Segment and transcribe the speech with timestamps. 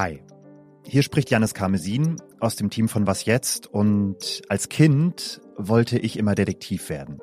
[0.00, 0.22] Hi,
[0.86, 6.18] hier spricht Janis Karmesin aus dem Team von Was Jetzt und als Kind wollte ich
[6.18, 7.18] immer Detektiv werden.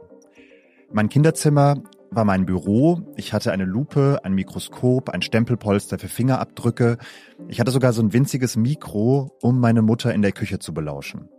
[0.92, 1.81] Mein Kinderzimmer
[2.12, 6.99] war mein Büro, ich hatte eine Lupe, ein Mikroskop, ein Stempelpolster für Fingerabdrücke,
[7.47, 11.29] ich hatte sogar so ein winziges Mikro, um meine Mutter in der Küche zu belauschen.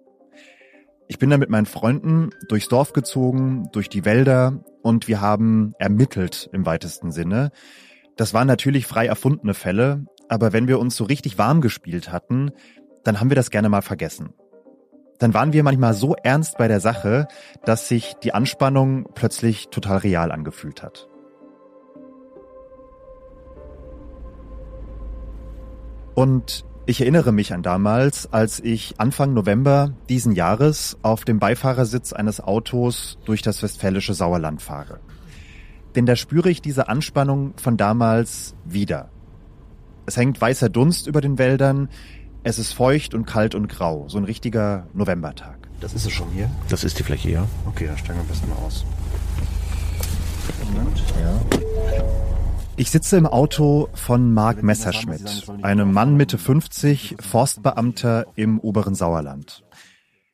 [1.06, 5.72] Ich bin dann mit meinen Freunden durchs Dorf gezogen, durch die Wälder und wir haben
[5.78, 7.52] ermittelt im weitesten Sinne.
[8.16, 12.50] Das waren natürlich frei erfundene Fälle, aber wenn wir uns so richtig warm gespielt hatten,
[13.04, 14.34] dann haben wir das gerne mal vergessen.
[15.18, 17.26] Dann waren wir manchmal so ernst bei der Sache,
[17.64, 21.08] dass sich die Anspannung plötzlich total real angefühlt hat.
[26.14, 32.12] Und ich erinnere mich an damals, als ich Anfang November diesen Jahres auf dem Beifahrersitz
[32.12, 35.00] eines Autos durch das westfälische Sauerland fahre.
[35.94, 39.10] Denn da spüre ich diese Anspannung von damals wieder.
[40.08, 41.90] Es hängt weißer Dunst über den Wäldern.
[42.42, 44.08] Es ist feucht und kalt und grau.
[44.08, 45.68] So ein richtiger Novembertag.
[45.82, 46.50] Das ist es schon hier?
[46.70, 47.46] Das ist die Fläche, ja.
[47.66, 48.86] Okay, dann steigen wir ein bisschen aus.
[50.72, 51.02] Moment.
[51.20, 51.38] Ja.
[52.76, 59.62] Ich sitze im Auto von Marc Messerschmidt, einem Mann Mitte 50, Forstbeamter im oberen Sauerland.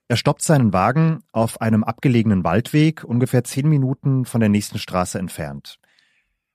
[0.06, 5.18] Er stoppt seinen Wagen auf einem abgelegenen Waldweg, ungefähr zehn Minuten von der nächsten Straße
[5.18, 5.80] entfernt.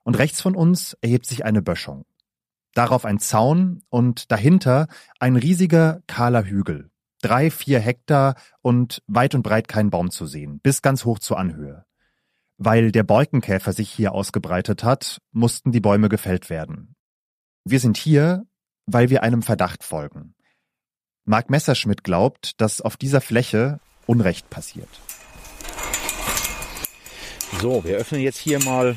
[0.05, 2.05] Und rechts von uns erhebt sich eine Böschung
[2.79, 4.87] darauf ein Zaun und dahinter
[5.19, 6.89] ein riesiger kahler Hügel.
[7.21, 11.37] Drei, vier Hektar und weit und breit kein Baum zu sehen, bis ganz hoch zur
[11.37, 11.83] Anhöhe.
[12.57, 16.95] Weil der Borkenkäfer sich hier ausgebreitet hat, mussten die Bäume gefällt werden.
[17.65, 18.45] Wir sind hier,
[18.85, 20.33] weil wir einem Verdacht folgen.
[21.25, 24.89] Mark Messerschmidt glaubt, dass auf dieser Fläche Unrecht passiert.
[27.59, 28.95] So, wir öffnen jetzt hier mal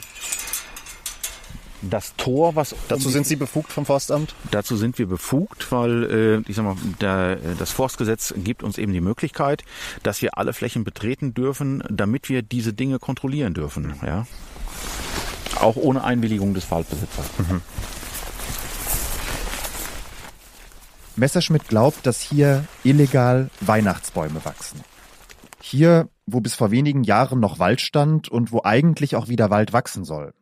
[1.83, 4.35] das Tor, was dazu sind Sie befugt vom Forstamt?
[4.51, 8.93] Dazu sind wir befugt, weil äh, ich sag mal, der, das Forstgesetz gibt uns eben
[8.93, 9.65] die Möglichkeit,
[10.03, 13.95] dass wir alle Flächen betreten dürfen, damit wir diese Dinge kontrollieren dürfen.
[14.05, 14.27] Ja,
[15.61, 17.27] auch ohne Einwilligung des Waldbesitzers.
[17.39, 17.63] Mhm.
[21.17, 24.81] Messerschmidt glaubt, dass hier illegal Weihnachtsbäume wachsen.
[25.61, 29.73] Hier, wo bis vor wenigen Jahren noch Wald stand und wo eigentlich auch wieder Wald
[29.73, 30.33] wachsen soll.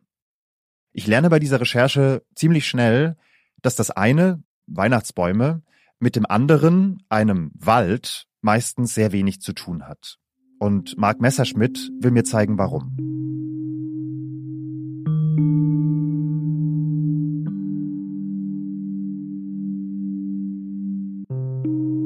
[0.93, 3.15] Ich lerne bei dieser Recherche ziemlich schnell,
[3.61, 5.61] dass das eine, Weihnachtsbäume,
[5.99, 10.17] mit dem anderen, einem Wald, meistens sehr wenig zu tun hat.
[10.59, 12.97] Und Marc Messerschmidt will mir zeigen, warum.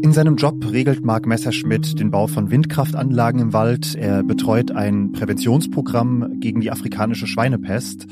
[0.03, 3.96] In seinem Job regelt Marc Messerschmidt den Bau von Windkraftanlagen im Wald.
[3.96, 8.06] Er betreut ein Präventionsprogramm gegen die afrikanische Schweinepest.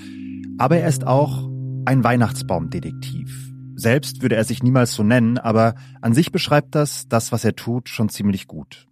[0.58, 1.50] Aber er ist auch
[1.86, 3.52] ein Weihnachtsbaumdetektiv.
[3.76, 7.56] Selbst würde er sich niemals so nennen, aber an sich beschreibt das, das, was er
[7.56, 8.88] tut, schon ziemlich gut.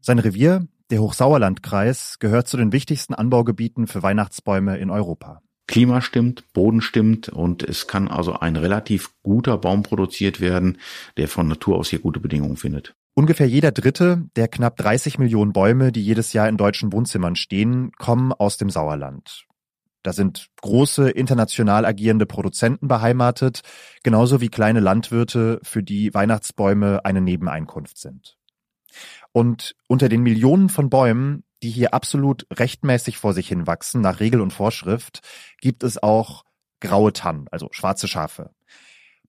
[0.00, 5.40] Sein Revier, der Hochsauerlandkreis, gehört zu den wichtigsten Anbaugebieten für Weihnachtsbäume in Europa.
[5.66, 10.78] Klima stimmt, Boden stimmt und es kann also ein relativ guter Baum produziert werden,
[11.16, 12.94] der von Natur aus hier gute Bedingungen findet.
[13.14, 17.92] Ungefähr jeder dritte der knapp 30 Millionen Bäume, die jedes Jahr in deutschen Wohnzimmern stehen,
[17.98, 19.47] kommen aus dem Sauerland.
[20.02, 23.62] Da sind große international agierende Produzenten beheimatet,
[24.02, 28.38] genauso wie kleine Landwirte, für die Weihnachtsbäume eine Nebeneinkunft sind.
[29.32, 34.20] Und unter den Millionen von Bäumen, die hier absolut rechtmäßig vor sich hin wachsen, nach
[34.20, 35.20] Regel und Vorschrift,
[35.60, 36.44] gibt es auch
[36.80, 38.50] graue Tannen, also schwarze Schafe.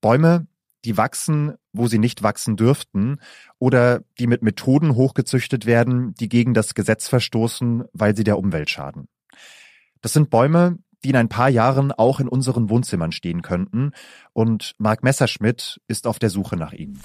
[0.01, 0.47] Bäume,
[0.85, 3.19] die wachsen, wo sie nicht wachsen dürften,
[3.57, 8.69] oder die mit Methoden hochgezüchtet werden, die gegen das Gesetz verstoßen, weil sie der Umwelt
[8.69, 9.07] schaden.
[10.01, 13.91] Das sind Bäume, die in ein paar Jahren auch in unseren Wohnzimmern stehen könnten,
[14.33, 16.99] und Mark Messerschmidt ist auf der Suche nach ihnen.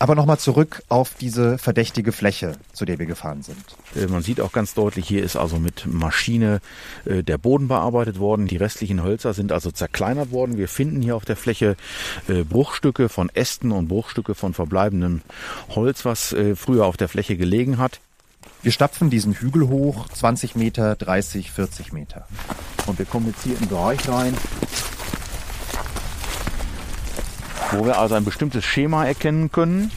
[0.00, 3.62] Aber nochmal zurück auf diese verdächtige Fläche, zu der wir gefahren sind.
[3.94, 6.62] Äh, man sieht auch ganz deutlich, hier ist also mit Maschine
[7.04, 8.46] äh, der Boden bearbeitet worden.
[8.46, 10.56] Die restlichen Hölzer sind also zerkleinert worden.
[10.56, 11.76] Wir finden hier auf der Fläche
[12.28, 15.20] äh, Bruchstücke von Ästen und Bruchstücke von verbleibendem
[15.74, 18.00] Holz, was früher auf der Fläche gelegen hat.
[18.62, 22.26] Wir stapfen diesen Hügel hoch, 20 Meter, 30, 40 Meter.
[22.86, 24.34] Und wir kommen jetzt hier in den Bereich rein,
[27.72, 29.90] wo wir also ein bestimmtes Schema erkennen können.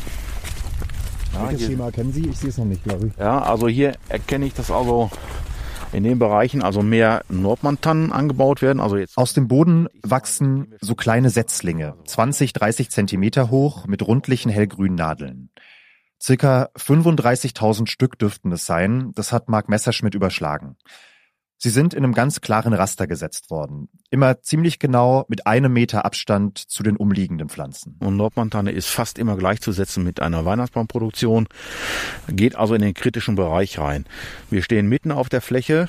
[1.33, 2.27] Ja, Welches Schema kennen Sie?
[2.27, 3.13] Ich sehe es noch nicht, glaube ich.
[3.17, 5.09] Ja, also hier erkenne ich, dass also
[5.91, 8.79] in den Bereichen also mehr Nordmantannen angebaut werden.
[8.79, 14.51] Also jetzt Aus dem Boden wachsen so kleine Setzlinge, 20, 30 Zentimeter hoch, mit rundlichen
[14.51, 15.49] hellgrünen Nadeln.
[16.21, 20.77] Circa 35.000 Stück dürften es sein, das hat Mark Messerschmidt überschlagen.
[21.63, 23.87] Sie sind in einem ganz klaren Raster gesetzt worden.
[24.09, 27.95] Immer ziemlich genau mit einem Meter Abstand zu den umliegenden Pflanzen.
[28.01, 31.47] Und Nordmontane ist fast immer gleichzusetzen mit einer Weihnachtsbaumproduktion,
[32.27, 34.03] geht also in den kritischen Bereich rein.
[34.49, 35.87] Wir stehen mitten auf der Fläche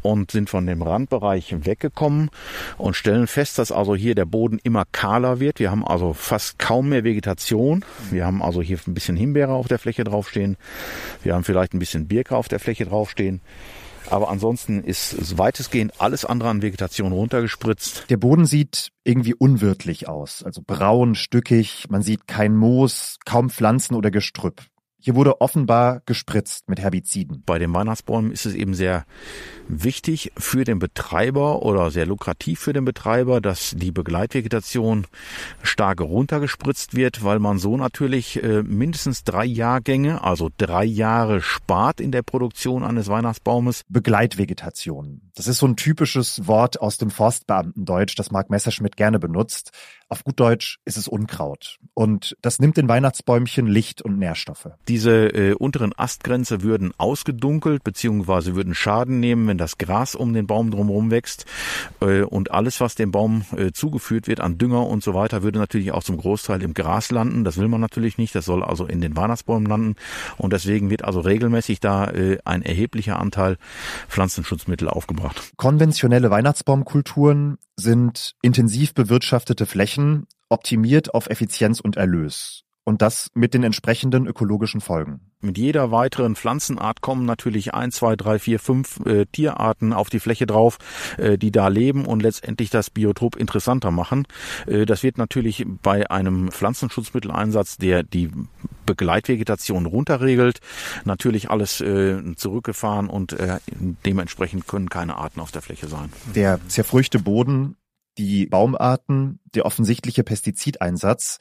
[0.00, 2.30] und sind von dem Randbereich weggekommen
[2.78, 5.58] und stellen fest, dass also hier der Boden immer kahler wird.
[5.58, 7.84] Wir haben also fast kaum mehr Vegetation.
[8.12, 10.56] Wir haben also hier ein bisschen Himbeere auf der Fläche draufstehen.
[11.24, 13.40] Wir haben vielleicht ein bisschen Birke auf der Fläche draufstehen.
[14.10, 18.04] Aber ansonsten ist weitestgehend alles andere an Vegetation runtergespritzt.
[18.10, 23.94] Der Boden sieht irgendwie unwirtlich aus, also braun, stückig, man sieht kein Moos, kaum Pflanzen
[23.94, 24.62] oder Gestrüpp.
[25.06, 27.44] Hier wurde offenbar gespritzt mit Herbiziden.
[27.46, 29.04] Bei den Weihnachtsbäumen ist es eben sehr
[29.68, 35.06] wichtig für den Betreiber oder sehr lukrativ für den Betreiber, dass die Begleitvegetation
[35.62, 42.00] stark runtergespritzt wird, weil man so natürlich äh, mindestens drei Jahrgänge, also drei Jahre spart
[42.00, 43.82] in der Produktion eines Weihnachtsbaumes.
[43.88, 45.20] Begleitvegetation.
[45.36, 49.70] Das ist so ein typisches Wort aus dem Forstbeamtendeutsch, das Mark Messerschmidt gerne benutzt.
[50.08, 51.78] Auf gut Deutsch ist es Unkraut.
[51.92, 54.68] Und das nimmt den Weihnachtsbäumchen Licht und Nährstoffe.
[54.86, 60.46] Diese äh, unteren Astgrenze würden ausgedunkelt beziehungsweise würden Schaden nehmen, wenn das Gras um den
[60.46, 61.46] Baum drumherum wächst.
[62.00, 65.58] Äh, und alles, was dem Baum äh, zugeführt wird an Dünger und so weiter, würde
[65.58, 67.42] natürlich auch zum Großteil im Gras landen.
[67.42, 68.34] Das will man natürlich nicht.
[68.36, 69.96] Das soll also in den Weihnachtsbäumen landen.
[70.36, 73.56] Und deswegen wird also regelmäßig da äh, ein erheblicher Anteil
[74.08, 75.52] Pflanzenschutzmittel aufgebracht.
[75.56, 79.95] Konventionelle Weihnachtsbaumkulturen sind intensiv bewirtschaftete Flächen,
[80.48, 82.62] optimiert auf Effizienz und Erlös.
[82.88, 85.32] Und das mit den entsprechenden ökologischen Folgen.
[85.40, 90.20] Mit jeder weiteren Pflanzenart kommen natürlich ein, zwei, drei, vier, fünf äh, Tierarten auf die
[90.20, 90.78] Fläche drauf,
[91.18, 94.24] äh, die da leben und letztendlich das Biotop interessanter machen.
[94.66, 98.30] Äh, das wird natürlich bei einem Pflanzenschutzmitteleinsatz, der die
[98.86, 100.60] Begleitvegetation runterregelt,
[101.04, 103.58] natürlich alles äh, zurückgefahren und äh,
[104.06, 106.12] dementsprechend können keine Arten auf der Fläche sein.
[106.36, 107.76] Der zerfrüchte Boden,
[108.18, 111.38] die Baumarten, der offensichtliche Pestizideinsatz,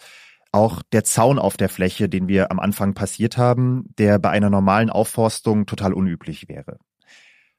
[0.51, 4.49] auch der Zaun auf der Fläche, den wir am Anfang passiert haben, der bei einer
[4.49, 6.77] normalen Aufforstung total unüblich wäre.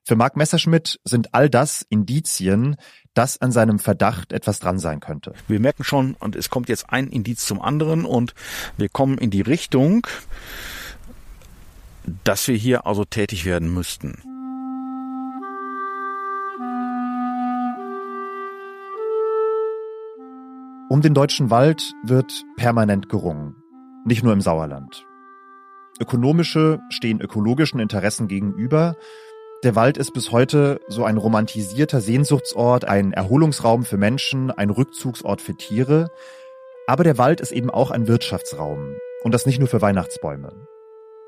[0.03, 2.77] Für Mark Messerschmidt sind all das Indizien,
[3.13, 5.35] dass an seinem Verdacht etwas dran sein könnte.
[5.49, 8.35] Wir merken schon, und es kommt jetzt ein Indiz zum anderen und
[8.77, 10.07] wir kommen in die Richtung,
[12.25, 14.23] dass wir hier also tätig werden müssten.
[20.89, 23.57] Um den deutschen Wald wird permanent gerungen.
[24.05, 25.05] Nicht nur im Sauerland.
[25.99, 28.95] Ökonomische stehen ökologischen Interessen gegenüber.
[29.65, 35.41] Der Wald ist bis heute so ein romantisierter Sehnsuchtsort, ein Erholungsraum für Menschen, ein Rückzugsort
[35.41, 36.13] für Tiere.
[36.87, 38.95] Aber der Wald ist eben auch ein Wirtschaftsraum.
[39.25, 40.69] Und das nicht nur für Weihnachtsbäume.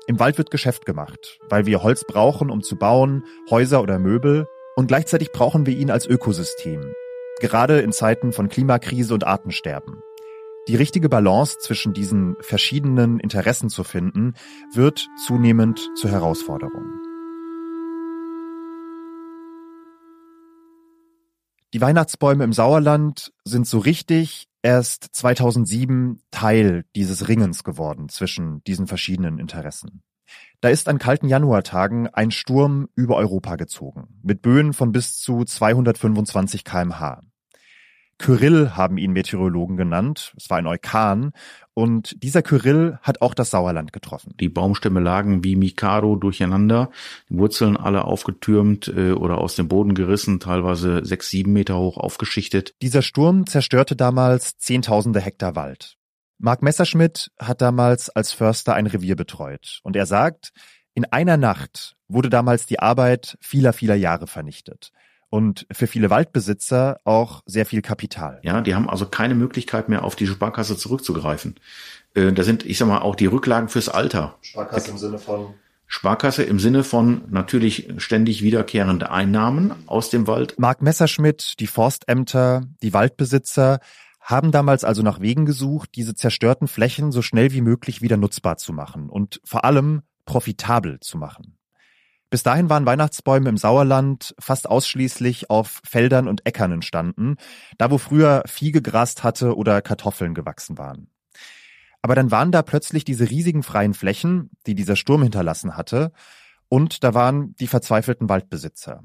[0.07, 4.47] Im Wald wird Geschäft gemacht, weil wir Holz brauchen, um zu bauen, Häuser oder Möbel.
[4.77, 6.93] Und gleichzeitig brauchen wir ihn als Ökosystem,
[7.39, 9.95] gerade in Zeiten von Klimakrise und Artensterben.
[10.67, 14.33] Die richtige Balance zwischen diesen verschiedenen Interessen zu finden,
[14.73, 16.85] wird zunehmend zur Herausforderung.
[21.73, 28.87] Die Weihnachtsbäume im Sauerland sind so richtig erst 2007 Teil dieses Ringens geworden zwischen diesen
[28.87, 30.01] verschiedenen Interessen.
[30.61, 35.45] Da ist an kalten Januartagen ein Sturm über Europa gezogen, mit Böen von bis zu
[35.45, 37.21] 225 kmh.
[38.19, 40.33] Kyrill haben ihn Meteorologen genannt.
[40.37, 41.31] Es war ein Orkan.
[41.73, 44.35] Und dieser Kyrill hat auch das Sauerland getroffen.
[44.39, 46.91] Die Baumstämme lagen wie Mikado durcheinander,
[47.29, 51.97] die Wurzeln alle aufgetürmt äh, oder aus dem Boden gerissen, teilweise sechs, sieben Meter hoch
[51.97, 52.75] aufgeschichtet.
[52.81, 55.95] Dieser Sturm zerstörte damals Zehntausende Hektar Wald.
[56.37, 59.79] Mark Messerschmidt hat damals als Förster ein Revier betreut.
[59.83, 60.51] Und er sagt,
[60.93, 64.91] in einer Nacht wurde damals die Arbeit vieler, vieler Jahre vernichtet
[65.29, 68.39] und für viele Waldbesitzer auch sehr viel Kapital.
[68.43, 71.55] Ja, die haben also keine Möglichkeit mehr auf die Sparkasse zurückzugreifen.
[72.13, 74.37] Äh, da sind, ich sag mal, auch die Rücklagen fürs Alter.
[74.41, 75.53] Sparkasse im Sinne von
[75.91, 80.53] Sparkasse im Sinne von natürlich ständig wiederkehrende Einnahmen aus dem Wald.
[80.59, 83.79] Mark Messerschmidt, die Forstämter, die Waldbesitzer
[84.21, 88.57] haben damals also nach Wegen gesucht, diese zerstörten Flächen so schnell wie möglich wieder nutzbar
[88.57, 91.58] zu machen und vor allem profitabel zu machen.
[92.29, 97.37] Bis dahin waren Weihnachtsbäume im Sauerland fast ausschließlich auf Feldern und Äckern entstanden,
[97.77, 101.09] da wo früher Vieh gegrast hatte oder Kartoffeln gewachsen waren.
[102.01, 106.11] Aber dann waren da plötzlich diese riesigen freien Flächen, die dieser Sturm hinterlassen hatte,
[106.69, 109.03] und da waren die verzweifelten Waldbesitzer.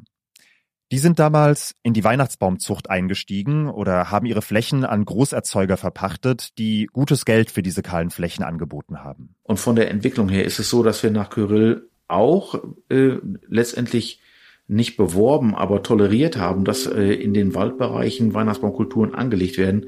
[0.93, 6.88] Die sind damals in die Weihnachtsbaumzucht eingestiegen oder haben ihre Flächen an Großerzeuger verpachtet, die
[6.93, 9.35] gutes Geld für diese kahlen Flächen angeboten haben.
[9.43, 13.17] Und von der Entwicklung her ist es so, dass wir nach Kyrill auch äh,
[13.49, 14.21] letztendlich
[14.67, 19.87] nicht beworben, aber toleriert haben, dass äh, in den Waldbereichen Weihnachtsbaumkulturen angelegt werden.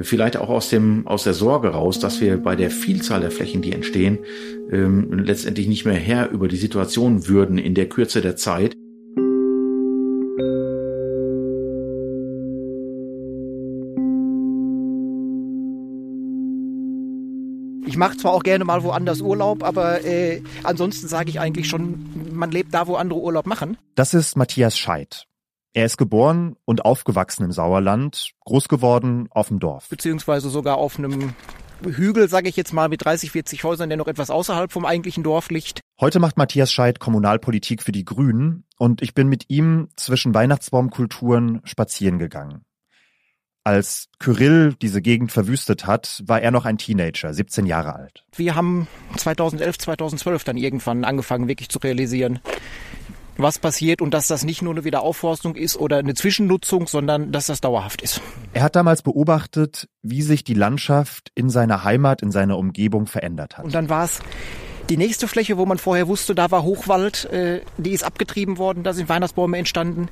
[0.00, 3.62] Vielleicht auch aus dem aus der Sorge raus, dass wir bei der Vielzahl der Flächen,
[3.62, 4.18] die entstehen,
[4.72, 8.76] ähm, letztendlich nicht mehr Herr über die Situation würden in der Kürze der Zeit.
[17.96, 22.30] Ich mache zwar auch gerne mal woanders Urlaub, aber äh, ansonsten sage ich eigentlich schon,
[22.30, 23.78] man lebt da, wo andere Urlaub machen.
[23.94, 25.24] Das ist Matthias Scheid.
[25.72, 29.88] Er ist geboren und aufgewachsen im Sauerland, groß geworden auf dem Dorf.
[29.88, 31.32] Beziehungsweise sogar auf einem
[31.82, 35.22] Hügel, sage ich jetzt mal, mit 30, 40 Häusern, der noch etwas außerhalb vom eigentlichen
[35.22, 35.80] Dorf liegt.
[35.98, 41.62] Heute macht Matthias Scheid Kommunalpolitik für die Grünen und ich bin mit ihm zwischen Weihnachtsbaumkulturen
[41.64, 42.60] spazieren gegangen.
[43.66, 48.22] Als Kyrill diese Gegend verwüstet hat, war er noch ein Teenager, 17 Jahre alt.
[48.36, 52.38] Wir haben 2011, 2012 dann irgendwann angefangen, wirklich zu realisieren,
[53.36, 57.46] was passiert und dass das nicht nur eine Wiederaufforstung ist oder eine Zwischennutzung, sondern dass
[57.46, 58.20] das dauerhaft ist.
[58.52, 63.58] Er hat damals beobachtet, wie sich die Landschaft in seiner Heimat, in seiner Umgebung verändert
[63.58, 63.64] hat.
[63.64, 64.20] Und dann war es
[64.88, 68.84] die nächste Fläche, wo man vorher wusste, da war Hochwald, äh, die ist abgetrieben worden,
[68.84, 70.08] da sind Weihnachtsbäume entstanden.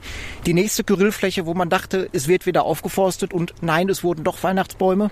[0.46, 4.42] Die nächste Kyrillfläche, wo man dachte, es wird wieder aufgeforstet und nein, es wurden doch
[4.42, 5.10] Weihnachtsbäume.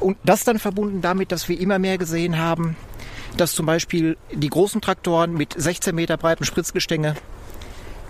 [0.00, 2.76] Und das dann verbunden damit, dass wir immer mehr gesehen haben,
[3.36, 7.14] dass zum Beispiel die großen Traktoren mit 16 Meter breiten Spritzgestänge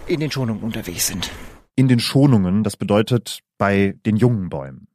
[0.07, 1.31] in den Schonungen unterwegs sind.
[1.77, 4.89] In den Schonungen, das bedeutet bei den jungen Bäumen.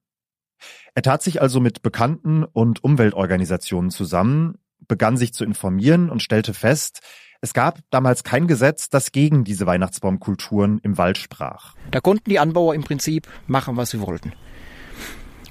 [0.93, 4.57] Er tat sich also mit Bekannten und Umweltorganisationen zusammen,
[4.87, 7.01] begann sich zu informieren und stellte fest,
[7.41, 11.75] es gab damals kein Gesetz, das gegen diese Weihnachtsbaumkulturen im Wald sprach.
[11.91, 14.33] Da konnten die Anbauer im Prinzip machen, was sie wollten.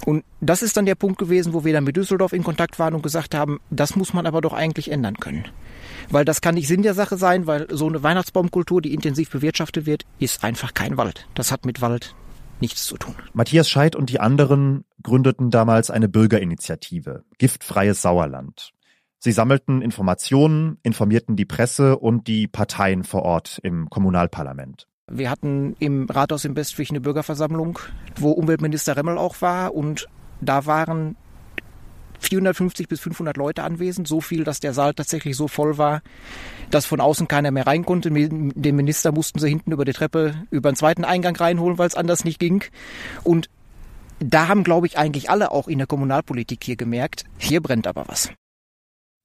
[0.04, 2.95] Und das ist dann der Punkt gewesen, wo wir dann mit Düsseldorf in Kontakt waren
[2.95, 5.47] und gesagt haben, das muss man aber doch eigentlich ändern können.
[6.11, 9.87] Weil das kann nicht Sinn der Sache sein, weil so eine Weihnachtsbaumkultur, die intensiv bewirtschaftet
[9.87, 11.26] wird, ist einfach kein Wald.
[11.35, 12.14] Das hat mit Wald
[12.61, 13.14] nichts zu tun.
[13.33, 18.74] Matthias Scheid und die anderen gründeten damals eine Bürgerinitiative, Giftfreies Sauerland.
[19.25, 24.87] Sie sammelten Informationen, informierten die Presse und die Parteien vor Ort im Kommunalparlament.
[25.11, 27.78] Wir hatten im Rathaus in Bestwig eine Bürgerversammlung,
[28.16, 30.09] wo Umweltminister Remmel auch war und
[30.43, 31.16] da waren
[32.19, 36.02] 450 bis 500 Leute anwesend, so viel, dass der Saal tatsächlich so voll war,
[36.71, 38.11] dass von außen keiner mehr rein konnte.
[38.11, 41.95] Den Minister mussten sie hinten über die Treppe über den zweiten Eingang reinholen, weil es
[41.95, 42.62] anders nicht ging.
[43.23, 43.49] Und
[44.19, 48.04] da haben, glaube ich, eigentlich alle auch in der Kommunalpolitik hier gemerkt, hier brennt aber
[48.07, 48.28] was.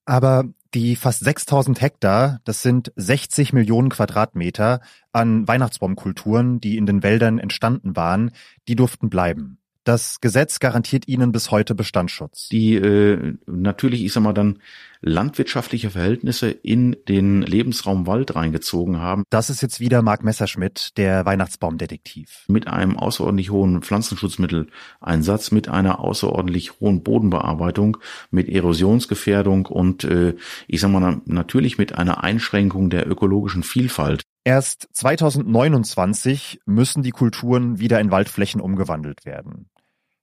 [0.10, 7.04] Aber die fast 6000 Hektar, das sind 60 Millionen Quadratmeter an Weihnachtsbaumkulturen, die in den
[7.04, 8.32] Wäldern entstanden waren,
[8.68, 9.60] die durften bleiben.
[9.84, 12.50] Das Gesetz garantiert ihnen bis heute Bestandsschutz.
[12.50, 14.58] Die äh, natürlich, ich sag mal dann,
[15.02, 19.24] landwirtschaftliche Verhältnisse in den Lebensraum Wald reingezogen haben.
[19.30, 22.46] Das ist jetzt wieder Marc Messerschmidt, der Weihnachtsbaumdetektiv.
[22.48, 27.98] Mit einem außerordentlich hohen Pflanzenschutzmitteleinsatz, mit einer außerordentlich hohen Bodenbearbeitung,
[28.32, 30.36] mit Erosionsgefährdung und äh,
[30.68, 34.24] ich sag mal natürlich mit einer Einschränkung der ökologischen Vielfalt.
[34.44, 39.70] Erst 2029 müssen die Kulturen wieder in Waldflächen umgewandelt werden.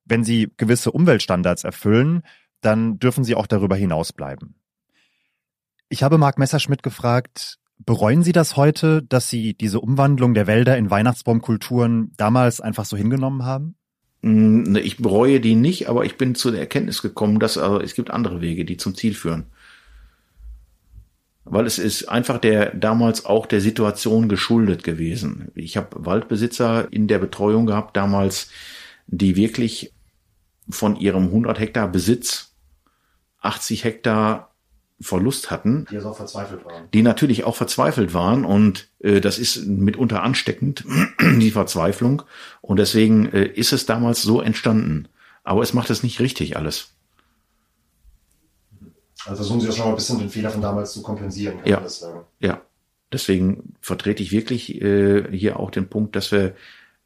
[0.04, 2.22] Wenn sie gewisse Umweltstandards erfüllen,
[2.60, 4.54] dann dürfen sie auch darüber hinaus bleiben.
[5.88, 10.76] Ich habe Marc Messerschmidt gefragt, bereuen Sie das heute, dass Sie diese Umwandlung der Wälder
[10.76, 13.76] in Weihnachtsbaumkulturen damals einfach so hingenommen haben?
[14.22, 17.80] Mm, ne, ich bereue die nicht, aber ich bin zu der Erkenntnis gekommen, dass also,
[17.80, 19.46] es gibt andere Wege, die zum Ziel führen.
[21.44, 25.52] Weil es ist einfach der damals auch der Situation geschuldet gewesen.
[25.54, 28.50] Ich habe Waldbesitzer in der Betreuung gehabt damals,
[29.06, 29.92] die wirklich
[30.68, 32.56] von ihrem 100 Hektar Besitz
[33.42, 34.55] 80 Hektar
[35.00, 35.86] Verlust hatten.
[35.90, 36.88] Die also auch verzweifelt waren.
[36.94, 40.84] Die natürlich auch verzweifelt waren und äh, das ist mitunter ansteckend,
[41.20, 42.22] die Verzweiflung.
[42.62, 45.08] Und deswegen äh, ist es damals so entstanden.
[45.44, 46.94] Aber es macht es nicht richtig alles.
[49.26, 51.68] Also versuchen Sie auch schon mal ein bisschen den Fehler von damals zu kompensieren, kann
[51.68, 51.82] ja.
[52.40, 52.62] Ja.
[53.12, 56.54] Deswegen vertrete ich wirklich äh, hier auch den Punkt, dass wir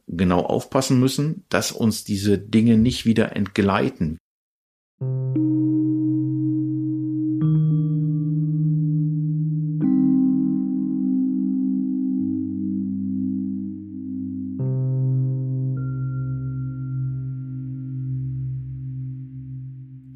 [0.06, 4.18] genau aufpassen müssen, dass uns diese Dinge nicht wieder entgleiten.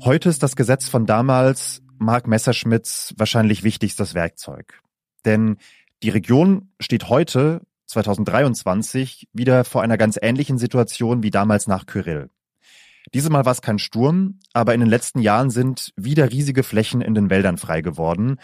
[0.05, 4.83] Heute ist das Gesetz von damals Mark Messerschmitts wahrscheinlich wichtigstes Werkzeug.
[5.25, 5.57] Denn
[6.03, 12.29] die Region steht heute 2023 wieder vor einer ganz ähnlichen Situation wie damals nach Kyrill.
[13.15, 17.15] Diesmal war es kein Sturm, aber in den letzten Jahren sind wieder riesige Flächen in
[17.15, 18.37] den Wäldern frei geworden,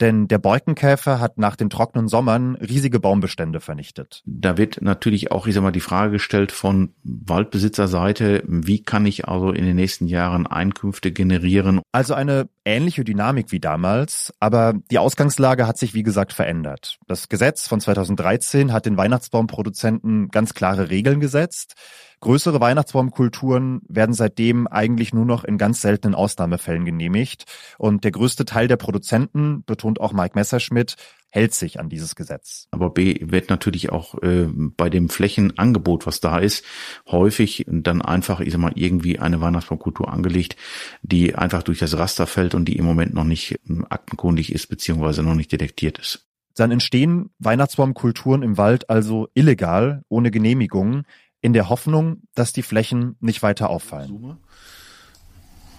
[0.00, 4.22] denn der Borkenkäfer hat nach den trockenen Sommern riesige Baumbestände vernichtet.
[4.26, 9.28] Da wird natürlich auch, ich sag mal, die Frage gestellt von Waldbesitzerseite, wie kann ich
[9.28, 11.80] also in den nächsten Jahren Einkünfte generieren?
[11.92, 16.98] Also eine ähnliche Dynamik wie damals, aber die Ausgangslage hat sich wie gesagt verändert.
[17.06, 21.74] Das Gesetz von 2013 hat den Weihnachtsbaumproduzenten ganz klare Regeln gesetzt.
[22.20, 27.44] Größere Weihnachtsbaumkulturen werden seitdem eigentlich nur noch in ganz seltenen Ausnahmefällen genehmigt.
[27.78, 30.96] Und der größte Teil der Produzenten, betont auch Mike Messerschmidt,
[31.28, 32.68] hält sich an dieses Gesetz.
[32.70, 36.64] Aber B wird natürlich auch äh, bei dem Flächenangebot, was da ist,
[37.10, 40.56] häufig dann einfach, ich sag mal, irgendwie eine Weihnachtsbaumkultur angelegt,
[41.02, 44.68] die einfach durch das Raster fällt und die im Moment noch nicht ähm, aktenkundig ist,
[44.68, 46.26] beziehungsweise noch nicht detektiert ist.
[46.54, 51.02] Dann entstehen Weihnachtsbaumkulturen im Wald also illegal, ohne Genehmigung,
[51.40, 54.38] in der Hoffnung, dass die Flächen nicht weiter auffallen.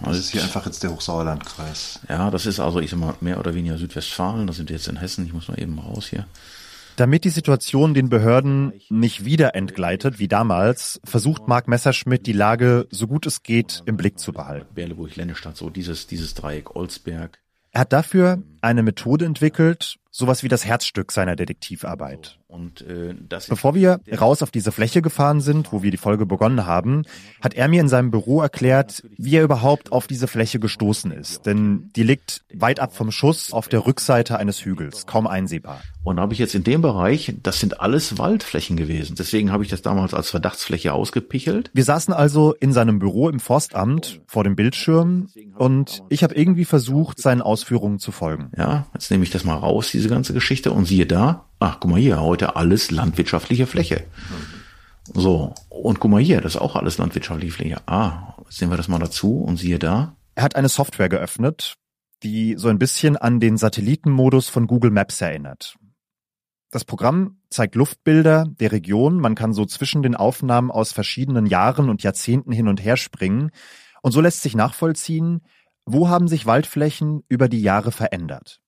[0.01, 2.01] Das ist hier einfach jetzt der Hochsauerlandkreis.
[2.07, 4.45] Ja, das ist also, ich sag mal, mehr oder weniger Südwestfalen.
[4.45, 5.25] Da sind wir jetzt in Hessen.
[5.25, 6.27] Ich muss mal eben raus hier.
[6.97, 12.87] Damit die Situation den Behörden nicht wieder entgleitet wie damals, versucht Mark Messerschmidt die Lage
[12.89, 14.73] so gut es geht im Blick zu behalten.
[14.73, 17.39] Berleburg, Lennestadt, so dieses, dieses Dreieck Olsberg.
[17.71, 22.39] Er hat dafür eine Methode entwickelt, sowas wie das Herzstück seiner Detektivarbeit.
[22.47, 26.25] Und, äh, das Bevor wir raus auf diese Fläche gefahren sind, wo wir die Folge
[26.25, 27.03] begonnen haben,
[27.41, 31.45] hat er mir in seinem Büro erklärt, wie er überhaupt auf diese Fläche gestoßen ist.
[31.45, 35.81] Denn die liegt weit ab vom Schuss auf der Rückseite eines Hügels, kaum einsehbar.
[36.03, 39.17] Und habe ich jetzt in dem Bereich, das sind alles Waldflächen gewesen.
[39.19, 41.69] Deswegen habe ich das damals als Verdachtsfläche ausgepichelt.
[41.73, 46.65] Wir saßen also in seinem Büro im Forstamt vor dem Bildschirm und ich habe irgendwie
[46.65, 48.51] versucht, seinen Ausführungen zu folgen.
[48.57, 51.91] Ja, jetzt nehme ich das mal raus, diese ganze Geschichte, und siehe da, ach, guck
[51.91, 54.03] mal hier, heute alles landwirtschaftliche Fläche.
[55.13, 57.81] So, und guck mal hier, das ist auch alles landwirtschaftliche Fläche.
[57.87, 60.15] Ah, jetzt nehmen wir das mal dazu und siehe da.
[60.33, 61.75] Er hat eine Software geöffnet,
[62.23, 65.75] die so ein bisschen an den Satellitenmodus von Google Maps erinnert.
[66.71, 71.89] Das Programm zeigt Luftbilder der Region, man kann so zwischen den Aufnahmen aus verschiedenen Jahren
[71.89, 73.51] und Jahrzehnten hin und her springen,
[74.01, 75.41] und so lässt sich nachvollziehen,
[75.87, 78.59] wo haben sich Waldflächen über die Jahre verändert.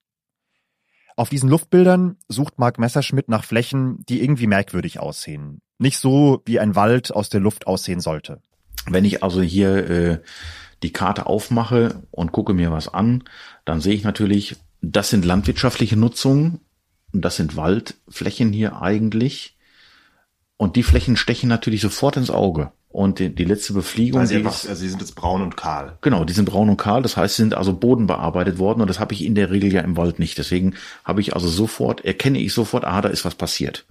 [1.16, 5.62] Auf diesen Luftbildern sucht Mark Messerschmidt nach Flächen, die irgendwie merkwürdig aussehen.
[5.78, 8.42] Nicht so, wie ein Wald aus der Luft aussehen sollte.
[8.88, 10.20] Wenn ich also hier äh,
[10.82, 13.26] die Karte aufmache und gucke mir was an,
[13.66, 16.62] dann sehe ich natürlich, das sind landwirtschaftliche Nutzungen
[17.12, 19.58] das sind Waldflächen hier eigentlich.
[20.58, 22.72] Und die Flächen stechen natürlich sofort ins Auge.
[22.92, 24.20] Und die, die letzte Befliegung.
[24.20, 26.00] Also, die einfach, ist, also die sind jetzt braun und kahl.
[26.02, 29.00] Genau, die sind braun und kahl, das heißt, sie sind also bodenbearbeitet worden und das
[29.00, 30.40] habe ich in der Regel ja im Wald nicht.
[30.40, 30.74] Deswegen
[31.06, 33.86] habe ich also sofort, erkenne ich sofort, ah, da ist was passiert.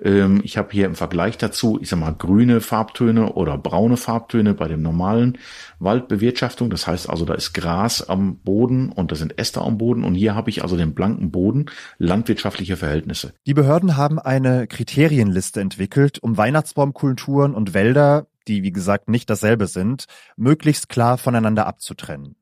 [0.00, 4.54] Ähm, ich habe hier im Vergleich dazu, ich sag mal, grüne Farbtöne oder braune Farbtöne
[4.54, 5.36] bei dem normalen
[5.80, 6.70] Waldbewirtschaftung.
[6.70, 10.14] Das heißt also, da ist Gras am Boden und da sind Äste am Boden und
[10.14, 11.66] hier habe ich also den blanken Boden,
[11.98, 13.32] landwirtschaftliche Verhältnisse.
[13.46, 19.66] Die Behörden haben eine Kriterienliste entwickelt, um Weihnachtsbaumkulturen und Wälder die wie gesagt nicht dasselbe
[19.66, 22.36] sind, möglichst klar voneinander abzutrennen.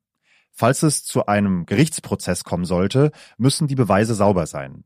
[0.51, 4.85] Falls es zu einem Gerichtsprozess kommen sollte, müssen die Beweise sauber sein.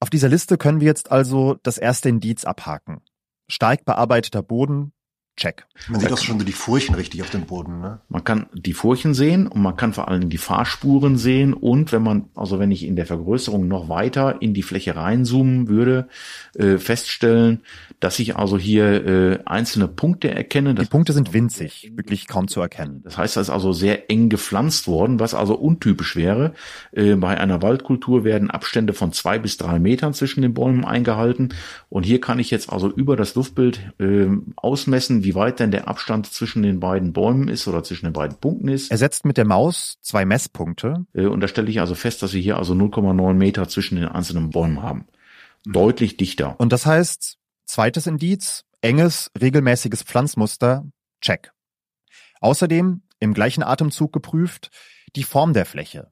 [0.00, 3.02] Auf dieser Liste können wir jetzt also das erste Indiz abhaken.
[3.46, 4.92] Stark bearbeiteter Boden,
[5.36, 5.66] check.
[5.88, 8.00] Man sieht auch schon so die Furchen richtig auf dem Boden, ne?
[8.08, 11.90] Man kann die Furchen sehen und man kann vor allen Dingen die Fahrspuren sehen und
[11.92, 16.08] wenn man, also wenn ich in der Vergrößerung noch weiter in die Fläche reinzoomen würde,
[16.54, 17.62] äh, feststellen,
[17.98, 20.74] dass ich also hier äh, einzelne Punkte erkenne.
[20.74, 23.00] Die Punkte sind winzig, wirklich kaum zu erkennen.
[23.04, 26.52] Das heißt, das ist also sehr eng gepflanzt worden, was also untypisch wäre.
[26.92, 31.54] Äh, bei einer Waldkultur werden Abstände von zwei bis drei Metern zwischen den Bäumen eingehalten
[31.88, 35.88] und hier kann ich jetzt also über das Luftbild äh, ausmessen, wie weit denn der
[35.88, 38.90] Abstand zwischen den beiden Bäumen ist oder zwischen den beiden Punkten ist.
[38.90, 41.06] Er setzt mit der Maus zwei Messpunkte.
[41.14, 44.08] Äh, und da stelle ich also fest, dass wir hier also 0,9 Meter zwischen den
[44.08, 45.06] einzelnen Bäumen haben.
[45.64, 46.58] Deutlich dichter.
[46.58, 50.84] Und das heißt, zweites Indiz, enges, regelmäßiges Pflanzmuster,
[51.20, 51.52] check.
[52.40, 54.70] Außerdem, im gleichen Atemzug geprüft,
[55.14, 56.10] die Form der Fläche.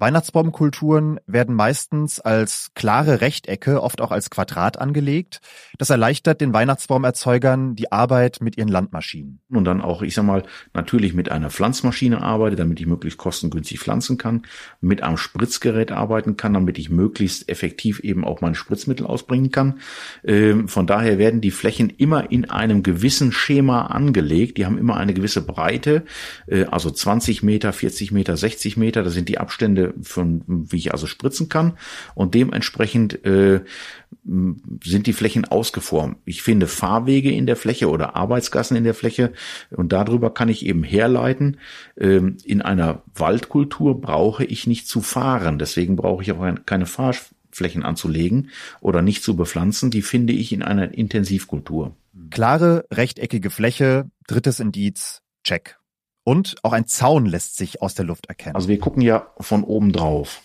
[0.00, 5.40] Weihnachtsbaumkulturen werden meistens als klare Rechtecke, oft auch als Quadrat angelegt.
[5.76, 9.40] Das erleichtert den Weihnachtsbaumerzeugern die Arbeit mit ihren Landmaschinen.
[9.50, 13.80] Und dann auch, ich sag mal, natürlich mit einer Pflanzmaschine arbeite, damit ich möglichst kostengünstig
[13.80, 14.42] pflanzen kann,
[14.80, 19.80] mit einem Spritzgerät arbeiten kann, damit ich möglichst effektiv eben auch mein Spritzmittel ausbringen kann.
[20.24, 24.58] Ähm, von daher werden die Flächen immer in einem gewissen Schema angelegt.
[24.58, 26.04] Die haben immer eine gewisse Breite,
[26.46, 29.02] äh, also 20 Meter, 40 Meter, 60 Meter.
[29.02, 31.74] Das sind die Abstände von wie ich also spritzen kann.
[32.14, 33.60] Und dementsprechend äh,
[34.24, 36.18] sind die Flächen ausgeformt.
[36.24, 39.32] Ich finde Fahrwege in der Fläche oder Arbeitsgassen in der Fläche.
[39.70, 41.58] Und darüber kann ich eben herleiten,
[41.96, 47.82] ähm, in einer Waldkultur brauche ich nicht zu fahren, deswegen brauche ich auch keine Fahrflächen
[47.82, 51.94] anzulegen oder nicht zu bepflanzen, die finde ich in einer Intensivkultur.
[52.30, 55.77] Klare, rechteckige Fläche, drittes Indiz, check.
[56.28, 58.54] Und auch ein Zaun lässt sich aus der Luft erkennen.
[58.54, 60.42] Also wir gucken ja von oben drauf.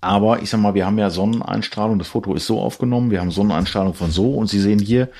[0.00, 3.30] Aber ich sag mal, wir haben ja Sonneneinstrahlung, das Foto ist so aufgenommen, wir haben
[3.30, 5.10] Sonneneinstrahlung von so und Sie sehen hier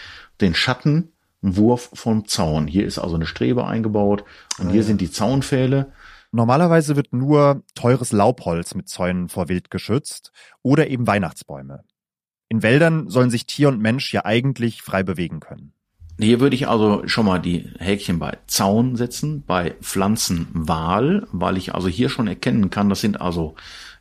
[0.40, 2.66] den Schattenwurf vom Zaun.
[2.66, 4.24] Hier ist also eine Strebe eingebaut
[4.58, 4.86] und ah, hier ja.
[4.86, 5.92] sind die Zaunpfähle.
[6.32, 11.84] Normalerweise wird nur teures Laubholz mit Zäunen vor Wild geschützt oder eben Weihnachtsbäume.
[12.48, 15.74] In Wäldern sollen sich Tier und Mensch ja eigentlich frei bewegen können.
[16.18, 21.74] Hier würde ich also schon mal die Häkchen bei Zaun setzen, bei Pflanzenwahl, weil ich
[21.74, 23.54] also hier schon erkennen kann, das sind also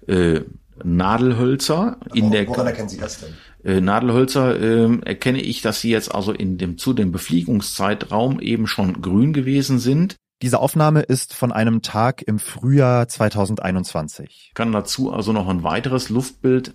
[0.07, 0.41] äh,
[0.83, 1.97] Nadelhölzer.
[2.13, 3.33] in der, woran erkennen Sie das denn?
[3.63, 8.67] Äh, Nadelhölzer äh, erkenne ich, dass sie jetzt also in dem zu dem Befliegungszeitraum eben
[8.67, 10.15] schon grün gewesen sind.
[10.41, 14.51] Diese Aufnahme ist von einem Tag im Frühjahr 2021.
[14.53, 16.73] Kann dazu also noch ein weiteres Luftbild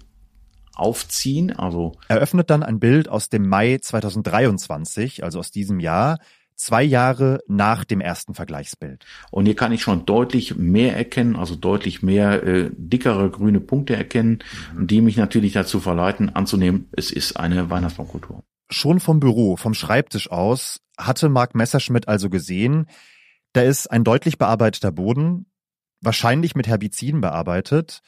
[0.74, 1.52] aufziehen.
[1.52, 6.18] Also eröffnet dann ein Bild aus dem Mai 2023, also aus diesem Jahr,
[6.56, 9.04] zwei Jahre nach dem ersten Vergleichsbild.
[9.30, 13.96] Und hier kann ich schon deutlich mehr erkennen, also deutlich mehr äh, dickere grüne Punkte
[13.96, 14.38] erkennen,
[14.76, 14.86] mhm.
[14.86, 18.44] die mich natürlich dazu verleiten, anzunehmen, es ist eine Weihnachtsbaumkultur.
[18.70, 22.86] Schon vom Büro, vom Schreibtisch aus, hatte Mark Messerschmidt also gesehen,
[23.52, 25.46] da ist ein deutlich bearbeiteter Boden,
[26.00, 28.00] wahrscheinlich mit Herbiziden bearbeitet,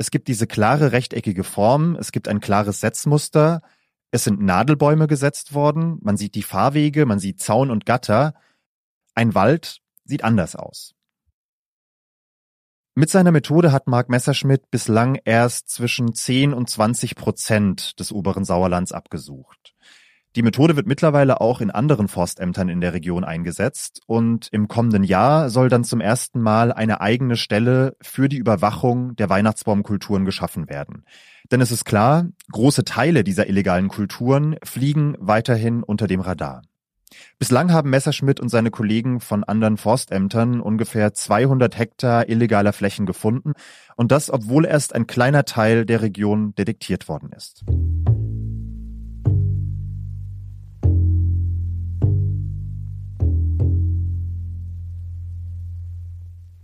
[0.00, 3.60] es gibt diese klare rechteckige Form, es gibt ein klares Setzmuster,
[4.10, 8.32] es sind Nadelbäume gesetzt worden, man sieht die Fahrwege, man sieht Zaun und Gatter.
[9.14, 10.94] Ein Wald sieht anders aus.
[12.94, 18.46] Mit seiner Methode hat Mark Messerschmidt bislang erst zwischen 10 und 20 Prozent des oberen
[18.46, 19.74] Sauerlands abgesucht.
[20.36, 25.02] Die Methode wird mittlerweile auch in anderen Forstämtern in der Region eingesetzt und im kommenden
[25.02, 30.68] Jahr soll dann zum ersten Mal eine eigene Stelle für die Überwachung der Weihnachtsbaumkulturen geschaffen
[30.68, 31.04] werden.
[31.50, 36.62] Denn es ist klar, große Teile dieser illegalen Kulturen fliegen weiterhin unter dem Radar.
[37.40, 43.54] Bislang haben Messerschmidt und seine Kollegen von anderen Forstämtern ungefähr 200 Hektar illegaler Flächen gefunden
[43.96, 47.64] und das, obwohl erst ein kleiner Teil der Region detektiert worden ist.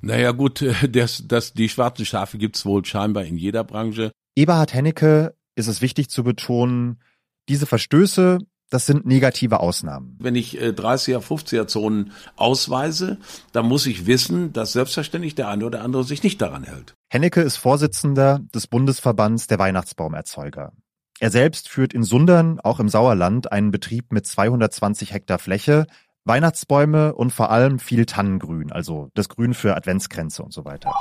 [0.07, 4.13] Naja gut, das, das, die schwarzen Schafe gibt's wohl scheinbar in jeder Branche.
[4.37, 7.01] Eberhard Hennecke ist es wichtig zu betonen,
[7.49, 8.39] diese Verstöße,
[8.71, 10.17] das sind negative Ausnahmen.
[10.21, 13.19] Wenn ich äh, 30er, 50er Zonen ausweise,
[13.53, 16.95] dann muss ich wissen, dass selbstverständlich der eine oder andere sich nicht daran hält.
[17.09, 20.73] Hennecke ist Vorsitzender des Bundesverbands der Weihnachtsbaumerzeuger.
[21.19, 25.87] Er selbst führt in Sundern, auch im Sauerland, einen Betrieb mit 220 Hektar Fläche,
[26.27, 30.93] Weihnachtsbäume und vor allem viel Tannengrün, also das Grün für Adventskränze und so weiter.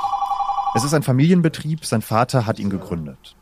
[0.75, 3.35] Es ist ein Familienbetrieb, sein Vater hat ihn gegründet.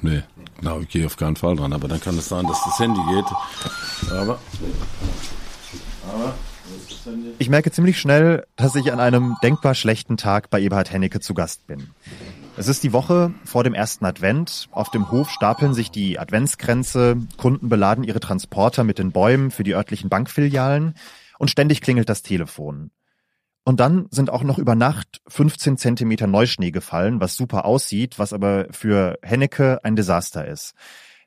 [0.00, 0.22] Nee,
[0.60, 3.00] glaube ich gehe auf keinen Fall dran, aber dann kann es sein, dass das Handy
[3.08, 3.24] geht.
[4.10, 4.38] Aber.
[6.12, 6.34] aber
[7.38, 11.34] ich merke ziemlich schnell, dass ich an einem denkbar schlechten Tag bei Eberhard Hennecke zu
[11.34, 11.90] Gast bin.
[12.56, 14.68] Es ist die Woche vor dem ersten Advent.
[14.72, 17.16] Auf dem Hof stapeln sich die Adventskränze.
[17.36, 20.94] Kunden beladen ihre Transporter mit den Bäumen für die örtlichen Bankfilialen
[21.38, 22.90] und ständig klingelt das Telefon.
[23.64, 28.32] Und dann sind auch noch über Nacht 15 Zentimeter Neuschnee gefallen, was super aussieht, was
[28.32, 30.74] aber für Hennecke ein Desaster ist.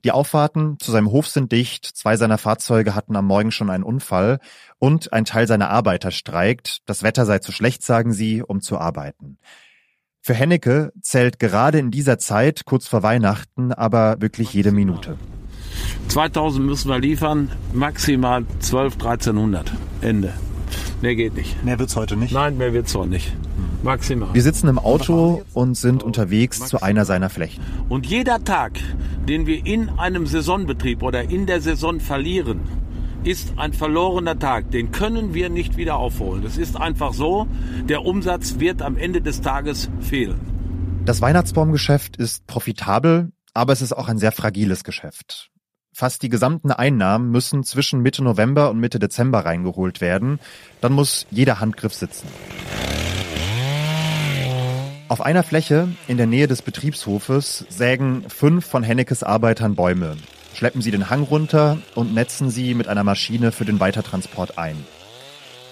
[0.04, 3.84] Die Auffahrten zu seinem Hof sind dicht, zwei seiner Fahrzeuge hatten am Morgen schon einen
[3.84, 4.39] Unfall
[4.80, 6.80] und ein Teil seiner Arbeiter streikt.
[6.88, 9.38] Das Wetter sei zu schlecht, sagen sie, um zu arbeiten.
[10.19, 15.17] Für Hennecke zählt gerade in dieser Zeit, kurz vor Weihnachten, aber wirklich jede Minute.
[16.08, 19.72] 2000 müssen wir liefern, maximal 12, 1300.
[20.02, 20.34] Ende.
[21.02, 21.63] Mehr geht nicht.
[21.63, 22.34] Mehr wird's heute nicht?
[22.34, 23.32] Nein, mehr wird's heute nicht.
[23.84, 24.34] Maximal.
[24.34, 27.63] Wir sitzen im Auto und sind unterwegs zu einer seiner Flächen.
[27.89, 28.74] Und jeder Tag,
[29.28, 32.62] den wir in einem Saisonbetrieb oder in der Saison verlieren,
[33.24, 34.72] ist ein verlorener Tag.
[34.72, 36.44] Den können wir nicht wieder aufholen.
[36.46, 37.48] Es ist einfach so,
[37.88, 40.39] der Umsatz wird am Ende des Tages fehlen.
[41.06, 45.51] Das Weihnachtsbaumgeschäft ist profitabel, aber es ist auch ein sehr fragiles Geschäft.
[46.02, 50.40] Fast die gesamten Einnahmen müssen zwischen Mitte November und Mitte Dezember reingeholt werden.
[50.82, 52.28] Dann muss jeder Handgriff sitzen.
[55.10, 60.18] Auf einer Fläche in der Nähe des Betriebshofes sägen fünf von Hennekes Arbeitern Bäume,
[60.56, 64.84] schleppen sie den Hang runter und netzen sie mit einer Maschine für den Weitertransport ein.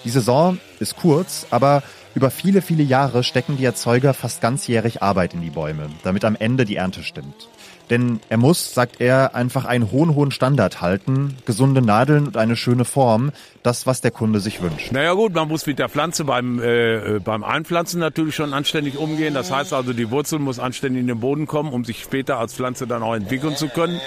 [0.04, 1.82] Die Saison ist kurz, aber
[2.13, 6.36] über viele, viele Jahre stecken die Erzeuger fast ganzjährig Arbeit in die Bäume, damit am
[6.36, 7.50] Ende die Ernte stimmt.
[7.89, 12.56] Denn er muss, sagt er, einfach einen hohen, hohen Standard halten, gesunde Nadeln und eine
[12.56, 13.32] schöne Form,
[13.63, 14.91] das, was der Kunde sich wünscht.
[14.91, 18.98] Naja gut, man muss mit der Pflanze beim, äh, äh, beim Einpflanzen natürlich schon anständig
[18.98, 19.34] umgehen.
[19.34, 22.54] Das heißt also, die Wurzel muss anständig in den Boden kommen, um sich später als
[22.54, 24.00] Pflanze dann auch entwickeln zu können,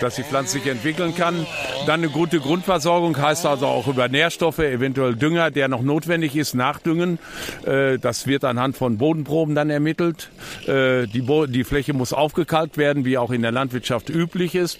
[0.00, 1.46] dass die Pflanze sich entwickeln kann.
[1.86, 6.54] Dann eine gute Grundversorgung heißt also auch über Nährstoffe, eventuell Dünger, der noch notwendig ist,
[6.54, 7.18] nachdüngen.
[7.64, 10.30] Äh, das wird anhand von Bodenproben dann ermittelt.
[10.66, 14.78] Äh, die, Bo die Fläche muss aufgekalkt werden, wie auch in der Landwirtschaft üblich ist.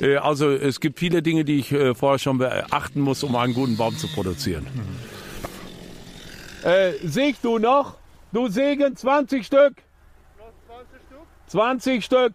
[0.00, 3.54] Äh, also es gibt viele Dinge, die ich äh, vorher schon beachten muss, um einen
[3.54, 4.66] guten Baum zu produzieren.
[6.62, 7.96] Äh, sägst du noch?
[8.32, 9.74] Du sägen 20 Stück?
[11.48, 12.34] 20 Stück?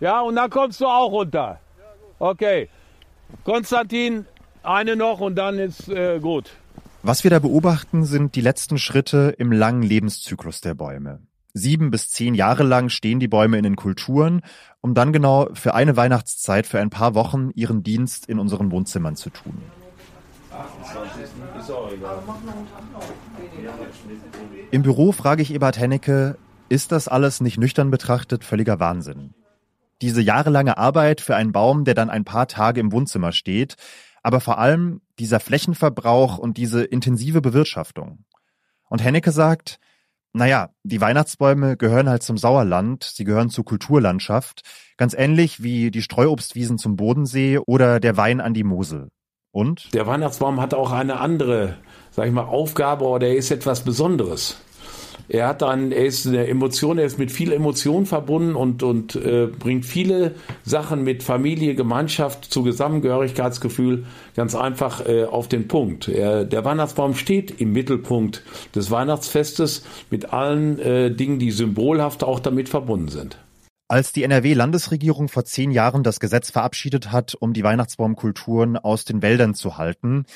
[0.00, 1.60] Ja, und dann kommst du auch runter.
[2.18, 2.68] Okay.
[3.44, 4.26] Konstantin,
[4.62, 6.50] eine noch und dann ist äh, gut.
[7.02, 11.20] Was wir da beobachten, sind die letzten Schritte im langen Lebenszyklus der Bäume.
[11.52, 14.42] Sieben bis zehn Jahre lang stehen die Bäume in den Kulturen,
[14.80, 19.16] um dann genau für eine Weihnachtszeit für ein paar Wochen ihren Dienst in unseren Wohnzimmern
[19.16, 19.60] zu tun.
[24.70, 26.36] Im Büro frage ich Ebert Hennecke,
[26.68, 29.34] ist das alles nicht nüchtern betrachtet völliger Wahnsinn?
[30.02, 33.76] Diese jahrelange Arbeit für einen Baum, der dann ein paar Tage im Wohnzimmer steht,
[34.22, 38.24] aber vor allem dieser Flächenverbrauch und diese intensive Bewirtschaftung.
[38.88, 39.78] Und Hennecke sagt,
[40.32, 44.62] naja, die Weihnachtsbäume gehören halt zum Sauerland, sie gehören zur Kulturlandschaft,
[44.96, 49.08] ganz ähnlich wie die Streuobstwiesen zum Bodensee oder der Wein an die Mosel.
[49.52, 49.92] Und?
[49.94, 51.76] Der Weihnachtsbaum hat auch eine andere,
[52.10, 54.58] sag ich mal, Aufgabe oder er ist etwas Besonderes.
[55.28, 59.14] Er hat dann, er ist eine Emotion, er ist mit viel Emotion verbunden und, und
[59.14, 60.34] äh, bringt viele
[60.64, 66.08] Sachen mit Familie, Gemeinschaft, zu Zusammengehörigkeitsgefühl ganz einfach äh, auf den Punkt.
[66.08, 68.42] Er, der Weihnachtsbaum steht im Mittelpunkt
[68.74, 73.38] des Weihnachtsfestes mit allen äh, Dingen, die symbolhaft auch damit verbunden sind.
[73.90, 79.20] Als die NRW-Landesregierung vor zehn Jahren das Gesetz verabschiedet hat, um die Weihnachtsbaumkulturen aus den
[79.20, 80.26] Wäldern zu halten,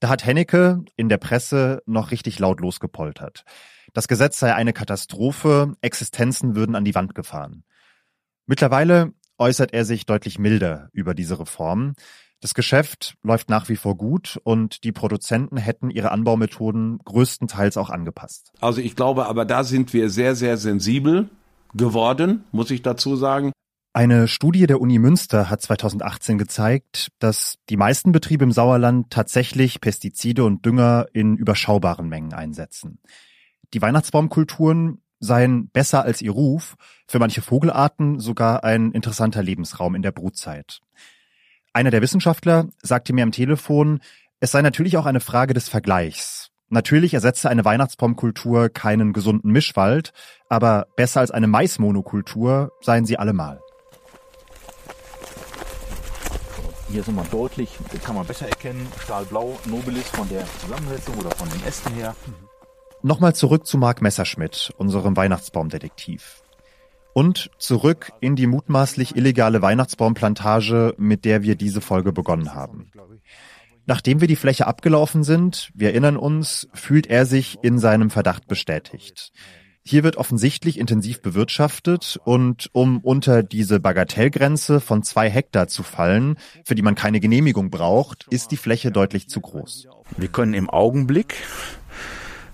[0.00, 3.44] da hat Hennecke in der Presse noch richtig laut losgepoltert.
[3.92, 7.64] Das Gesetz sei eine Katastrophe, Existenzen würden an die Wand gefahren.
[8.46, 11.92] Mittlerweile äußert er sich deutlich milder über diese Reform.
[12.40, 17.90] Das Geschäft läuft nach wie vor gut und die Produzenten hätten ihre Anbaumethoden größtenteils auch
[17.90, 18.52] angepasst.
[18.60, 21.28] Also ich glaube, aber da sind wir sehr, sehr sensibel
[21.74, 23.52] geworden, muss ich dazu sagen.
[23.94, 29.82] Eine Studie der Uni Münster hat 2018 gezeigt, dass die meisten Betriebe im Sauerland tatsächlich
[29.82, 33.00] Pestizide und Dünger in überschaubaren Mengen einsetzen.
[33.74, 40.02] Die Weihnachtsbaumkulturen seien besser als ihr Ruf, für manche Vogelarten sogar ein interessanter Lebensraum in
[40.02, 40.80] der Brutzeit.
[41.74, 44.00] Einer der Wissenschaftler sagte mir am Telefon,
[44.40, 46.51] es sei natürlich auch eine Frage des Vergleichs.
[46.72, 50.14] Natürlich ersetze eine Weihnachtsbaumkultur keinen gesunden Mischwald,
[50.48, 53.60] aber besser als eine Maismonokultur seien sie allemal.
[56.88, 61.50] Hier sind wir deutlich, kann man besser erkennen, Stahlblau, Nobilis von der Zusammensetzung oder von
[61.50, 62.16] den Ästen her.
[63.02, 66.42] Nochmal zurück zu Marc Messerschmidt, unserem Weihnachtsbaumdetektiv.
[67.12, 72.90] Und zurück in die mutmaßlich illegale Weihnachtsbaumplantage, mit der wir diese Folge begonnen haben.
[73.86, 78.46] Nachdem wir die Fläche abgelaufen sind, wir erinnern uns, fühlt er sich in seinem Verdacht
[78.46, 79.32] bestätigt.
[79.84, 86.36] Hier wird offensichtlich intensiv bewirtschaftet und um unter diese Bagatellgrenze von zwei Hektar zu fallen,
[86.64, 89.88] für die man keine Genehmigung braucht, ist die Fläche deutlich zu groß.
[90.16, 91.34] Wir können im Augenblick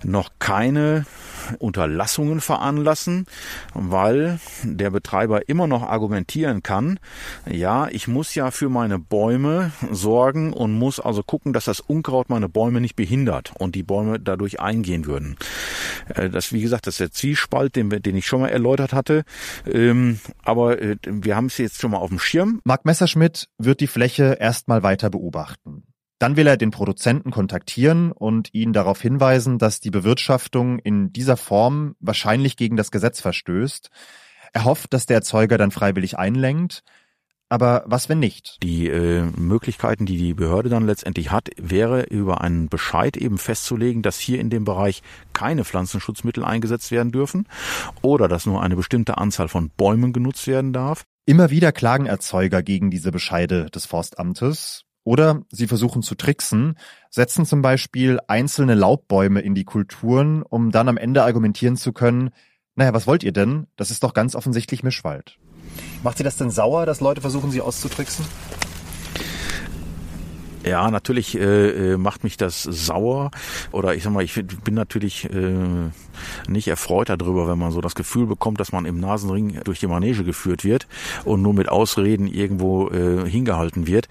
[0.04, 1.04] noch keine
[1.58, 3.26] Unterlassungen veranlassen,
[3.74, 6.98] weil der Betreiber immer noch argumentieren kann,
[7.48, 12.28] ja, ich muss ja für meine Bäume sorgen und muss also gucken, dass das Unkraut
[12.28, 15.36] meine Bäume nicht behindert und die Bäume dadurch eingehen würden.
[16.14, 19.24] Äh, das, wie gesagt, das ist der Zwiespalt, den, den ich schon mal erläutert hatte.
[19.66, 22.60] Ähm, aber äh, wir haben es jetzt schon mal auf dem Schirm.
[22.64, 25.84] Marc Messerschmidt wird die Fläche erstmal weiter beobachten.
[26.18, 31.36] Dann will er den Produzenten kontaktieren und ihn darauf hinweisen, dass die Bewirtschaftung in dieser
[31.36, 33.90] Form wahrscheinlich gegen das Gesetz verstößt.
[34.52, 36.82] Er hofft, dass der Erzeuger dann freiwillig einlenkt.
[37.50, 38.62] Aber was, wenn nicht?
[38.62, 44.02] Die äh, Möglichkeiten, die die Behörde dann letztendlich hat, wäre über einen Bescheid eben festzulegen,
[44.02, 45.02] dass hier in dem Bereich
[45.32, 47.48] keine Pflanzenschutzmittel eingesetzt werden dürfen
[48.02, 51.04] oder dass nur eine bestimmte Anzahl von Bäumen genutzt werden darf.
[51.24, 54.84] Immer wieder klagen Erzeuger gegen diese Bescheide des Forstamtes.
[55.08, 56.76] Oder sie versuchen zu tricksen,
[57.08, 62.28] setzen zum Beispiel einzelne Laubbäume in die Kulturen, um dann am Ende argumentieren zu können,
[62.74, 63.68] naja, was wollt ihr denn?
[63.76, 65.38] Das ist doch ganz offensichtlich Mischwald.
[66.02, 68.26] Macht Sie das denn sauer, dass Leute versuchen, Sie auszutricksen?
[70.68, 73.30] Ja, natürlich äh, äh, macht mich das sauer
[73.72, 75.90] oder ich sag mal, ich bin natürlich äh,
[76.46, 79.86] nicht erfreut darüber, wenn man so das Gefühl bekommt, dass man im Nasenring durch die
[79.86, 80.86] Manege geführt wird
[81.24, 84.08] und nur mit Ausreden irgendwo äh, hingehalten wird.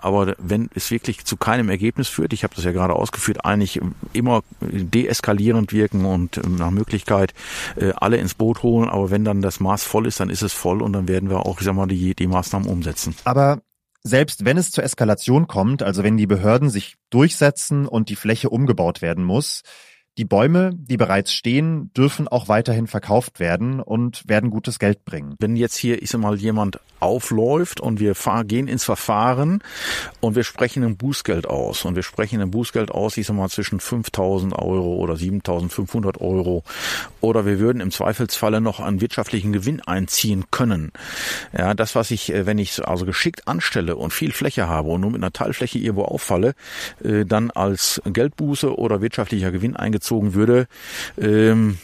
[0.00, 3.80] Aber wenn es wirklich zu keinem Ergebnis führt, ich habe das ja gerade ausgeführt, eigentlich
[4.12, 7.34] immer deeskalierend wirken und äh, nach Möglichkeit
[7.76, 8.88] äh, alle ins Boot holen.
[8.88, 11.46] Aber wenn dann das Maß voll ist, dann ist es voll und dann werden wir
[11.46, 13.14] auch, ich sag mal, die, die Maßnahmen umsetzen.
[13.24, 13.60] Aber
[14.06, 18.50] selbst wenn es zur Eskalation kommt, also wenn die Behörden sich durchsetzen und die Fläche
[18.50, 19.62] umgebaut werden muss,
[20.18, 25.36] die Bäume, die bereits stehen, dürfen auch weiterhin verkauft werden und werden gutes Geld bringen.
[25.38, 29.62] Wenn jetzt hier, ich sag mal, jemand aufläuft und wir fahren, gehen ins Verfahren
[30.20, 33.50] und wir sprechen ein Bußgeld aus und wir sprechen ein Bußgeld aus, ich sag mal,
[33.50, 36.64] zwischen 5000 Euro oder 7500 Euro
[37.20, 40.92] oder wir würden im Zweifelsfalle noch einen wirtschaftlichen Gewinn einziehen können.
[41.56, 45.02] Ja, das, was ich, äh, wenn ich also geschickt anstelle und viel Fläche habe und
[45.02, 46.54] nur mit einer Teilfläche irgendwo auffalle,
[47.04, 50.68] äh, dann als Geldbuße oder wirtschaftlicher Gewinn eingezogen gezogen würde,
[51.18, 51.78] ähm,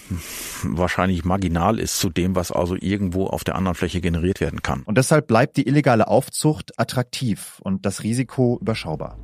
[0.62, 4.82] wahrscheinlich marginal ist zu dem, was also irgendwo auf der anderen Fläche generiert werden kann.
[4.84, 9.18] Und deshalb bleibt die illegale Aufzucht attraktiv und das Risiko überschaubar.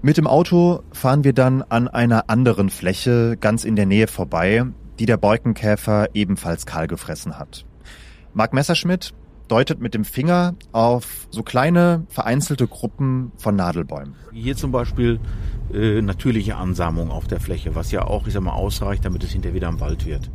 [0.00, 4.64] Mit dem Auto fahren wir dann an einer anderen Fläche ganz in der Nähe vorbei,
[4.98, 7.66] die der Borkenkäfer ebenfalls kahl gefressen hat.
[8.32, 9.12] Marc Messerschmidt
[9.48, 14.14] deutet mit dem Finger auf so kleine vereinzelte Gruppen von Nadelbäumen.
[14.32, 15.20] Hier zum Beispiel
[15.72, 19.30] äh, natürliche Ansamung auf der Fläche, was ja auch, ich sag mal, ausreicht, damit es
[19.30, 20.30] hinterher wieder am Wald wird.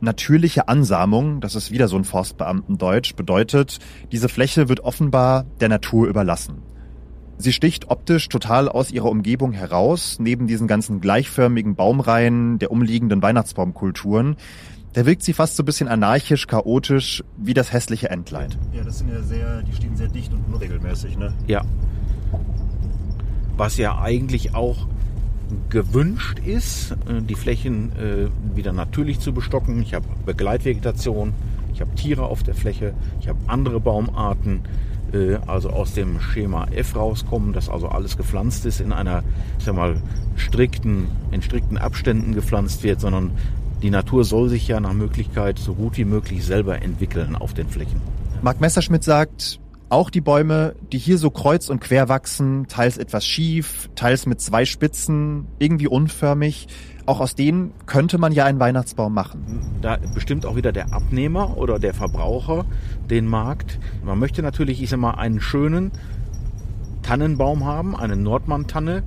[0.00, 3.78] Natürliche Ansamung, das ist wieder so ein Forstbeamtendeutsch, bedeutet,
[4.12, 6.62] diese Fläche wird offenbar der Natur überlassen.
[7.36, 13.22] Sie sticht optisch total aus ihrer Umgebung heraus, neben diesen ganzen gleichförmigen Baumreihen der umliegenden
[13.22, 14.36] Weihnachtsbaumkulturen,
[14.94, 18.54] da wirkt sie fast so ein bisschen anarchisch, chaotisch, wie das hässliche Entlein.
[18.72, 21.34] Ja, das sind ja sehr, die stehen sehr dicht und unregelmäßig, ne?
[21.48, 21.62] Ja.
[23.56, 24.86] Was ja eigentlich auch
[25.68, 29.82] gewünscht ist, äh, die Flächen äh, wieder natürlich zu bestocken.
[29.82, 31.34] Ich habe Begleitvegetation,
[31.72, 34.60] ich habe Tiere auf der Fläche, ich habe andere Baumarten,
[35.12, 39.24] äh, also aus dem Schema F rauskommen, dass also alles gepflanzt ist, in einer,
[39.58, 39.96] ich sag mal,
[40.36, 43.32] strikten, in strikten Abständen gepflanzt wird, sondern
[43.84, 47.68] die Natur soll sich ja nach Möglichkeit so gut wie möglich selber entwickeln auf den
[47.68, 48.00] Flächen.
[48.40, 53.26] Marc Messerschmidt sagt, auch die Bäume, die hier so kreuz und quer wachsen, teils etwas
[53.26, 56.66] schief, teils mit zwei Spitzen, irgendwie unförmig,
[57.04, 59.60] auch aus denen könnte man ja einen Weihnachtsbaum machen.
[59.82, 62.64] Da bestimmt auch wieder der Abnehmer oder der Verbraucher
[63.10, 63.78] den Markt.
[64.02, 65.92] Man möchte natürlich, ich sag mal, einen schönen
[67.02, 69.02] Tannenbaum haben, eine Nordmann-Tanne,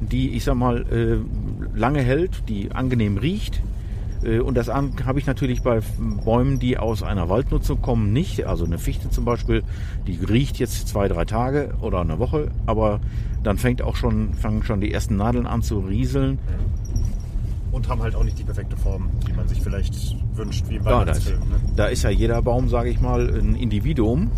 [0.00, 1.18] die, ich sag mal, äh,
[1.78, 3.60] lange hält, die angenehm riecht,
[4.22, 5.80] und das habe ich natürlich bei
[6.24, 8.46] Bäumen, die aus einer Waldnutzung kommen, nicht.
[8.46, 9.62] Also eine Fichte zum Beispiel,
[10.06, 13.00] die riecht jetzt zwei, drei Tage oder eine Woche, aber
[13.42, 16.38] dann fängt auch schon, fangen schon die ersten Nadeln an zu rieseln.
[17.72, 20.84] Und haben halt auch nicht die perfekte Form, die man sich vielleicht wünscht, wie im
[20.84, 21.36] ja, da, ist, ne?
[21.74, 24.30] da ist ja jeder Baum, sage ich mal, ein Individuum.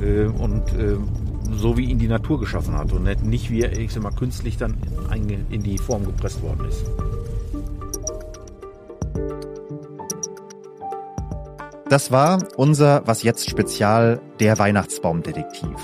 [0.00, 0.96] Äh, und äh,
[1.52, 4.56] so wie ihn die Natur geschaffen hat und nicht wie er, ich sag mal, künstlich
[4.56, 4.76] dann
[5.50, 6.84] in die Form gepresst worden ist.
[11.94, 15.78] Das war unser Was jetzt Spezial, der Weihnachtsbaumdetektiv.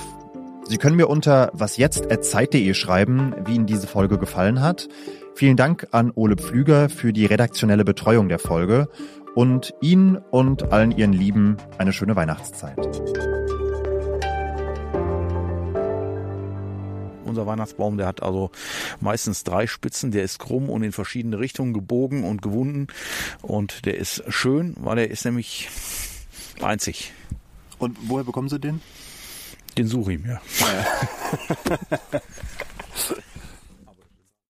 [0.65, 4.89] Sie können mir unter wasjetzt.zeit.de schreiben, wie Ihnen diese Folge gefallen hat.
[5.37, 8.89] Vielen Dank an Ole Pflüger für die redaktionelle Betreuung der Folge
[9.37, 13.40] und Ihnen und allen Ihren Lieben eine schöne Weihnachtszeit.
[17.31, 18.51] Unser Weihnachtsbaum, der hat also
[19.01, 22.89] meistens drei Spitzen, der ist krumm und in verschiedene Richtungen gebogen und gewunden
[23.41, 25.69] und der ist schön, weil er ist nämlich
[26.61, 27.13] einzig.
[27.79, 28.83] Und woher bekommen Sie den?
[29.79, 30.41] Den suche ich mir.
[30.61, 32.21] Ja.